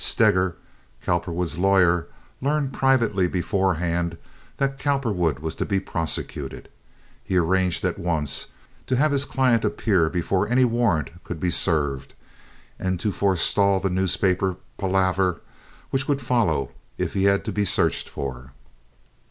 [0.03, 0.55] Steger,
[1.03, 2.07] Cowperwood's lawyer,
[2.41, 4.17] learned privately beforehand
[4.57, 6.69] that Cowperwood was to be prosecuted.
[7.23, 8.47] He arranged at once
[8.87, 12.15] to have his client appear before any warrant could be served,
[12.79, 15.39] and to forestall the newspaper palaver
[15.91, 18.53] which would follow it if he had to be searched for.